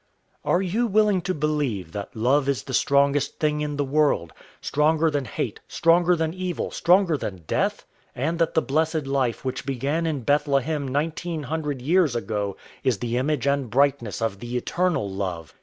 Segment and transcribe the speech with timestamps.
[0.43, 5.11] Are you willing to believe that love is the strongest thing in the world stronger
[5.11, 7.85] than hate, stronger than evil, stronger than death
[8.15, 13.15] and that the blessed life which began in Bethlehem nineteen hundred years ago is the
[13.15, 15.53] image and brightness of the Eternal Love?